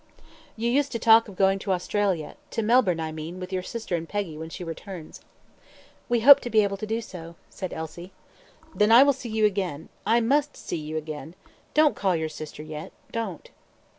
"You 0.57 0.67
used 0.67 0.91
to 0.93 0.97
talk 0.97 1.27
of 1.27 1.35
going 1.35 1.59
to 1.59 1.71
Australia 1.71 2.35
to 2.49 2.63
Melbourne, 2.63 2.99
I 2.99 3.11
mean 3.11 3.39
with 3.39 3.53
your 3.53 3.61
sister 3.61 3.95
and 3.95 4.09
Peggy, 4.09 4.35
when 4.35 4.49
she 4.49 4.63
returns." 4.63 5.21
"We 6.09 6.21
hope 6.21 6.39
to 6.39 6.49
be 6.49 6.63
able 6.63 6.77
to 6.77 6.87
do 6.87 7.01
so," 7.01 7.35
said 7.51 7.71
Elsie. 7.71 8.11
"Then 8.73 8.91
I 8.91 9.03
will 9.03 9.13
see 9.13 9.29
you 9.29 9.45
again 9.45 9.89
I 10.03 10.19
must 10.19 10.57
see 10.57 10.75
you 10.77 10.97
again. 10.97 11.35
Don't 11.75 11.95
call 11.95 12.15
your 12.15 12.29
sister 12.29 12.63
yet 12.63 12.91
don't." 13.11 13.51